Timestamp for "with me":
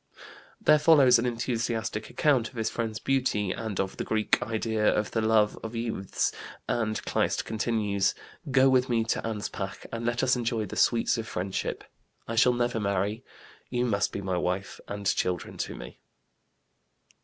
8.67-9.03